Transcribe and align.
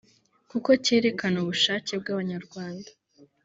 kuko 0.49 0.69
cyerekana 0.83 1.37
ubushake 1.43 1.93
bw’abanyarwanda 2.01 2.89